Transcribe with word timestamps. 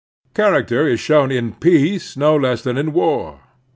Character 0.33 0.87
is 0.87 0.99
shown 0.99 1.31
in 1.31 1.53
peace 1.53 2.17
no 2.17 2.35
less 2.35 2.63
than 2.63 2.75
in 2.75 2.91
war. 2.91 3.41